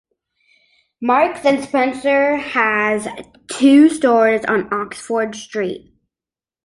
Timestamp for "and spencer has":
1.45-3.07